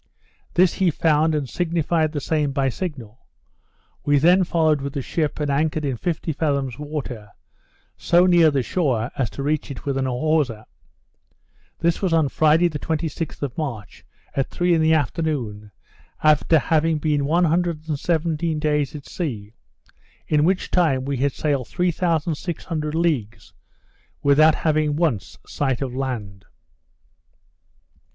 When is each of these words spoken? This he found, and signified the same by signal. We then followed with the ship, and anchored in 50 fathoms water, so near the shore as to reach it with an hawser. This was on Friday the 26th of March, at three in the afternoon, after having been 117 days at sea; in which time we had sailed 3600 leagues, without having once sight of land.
This 0.55 0.73
he 0.73 0.89
found, 0.89 1.35
and 1.35 1.47
signified 1.47 2.11
the 2.11 2.19
same 2.19 2.51
by 2.53 2.69
signal. 2.69 3.27
We 4.03 4.17
then 4.17 4.43
followed 4.43 4.81
with 4.81 4.93
the 4.93 5.01
ship, 5.03 5.39
and 5.39 5.51
anchored 5.51 5.85
in 5.85 5.95
50 5.95 6.33
fathoms 6.33 6.79
water, 6.79 7.29
so 7.97 8.25
near 8.25 8.49
the 8.49 8.63
shore 8.63 9.11
as 9.15 9.29
to 9.29 9.43
reach 9.43 9.69
it 9.69 9.85
with 9.85 9.99
an 9.99 10.07
hawser. 10.07 10.65
This 11.77 12.01
was 12.01 12.13
on 12.13 12.29
Friday 12.29 12.67
the 12.67 12.79
26th 12.79 13.43
of 13.43 13.55
March, 13.55 14.03
at 14.35 14.49
three 14.49 14.73
in 14.73 14.81
the 14.81 14.95
afternoon, 14.95 15.69
after 16.23 16.57
having 16.57 16.97
been 16.97 17.25
117 17.25 18.57
days 18.57 18.95
at 18.95 19.05
sea; 19.05 19.53
in 20.27 20.43
which 20.43 20.71
time 20.71 21.05
we 21.05 21.17
had 21.17 21.31
sailed 21.33 21.67
3600 21.67 22.95
leagues, 22.95 23.53
without 24.23 24.55
having 24.55 24.95
once 24.95 25.37
sight 25.45 25.79
of 25.79 25.93
land. 25.93 26.45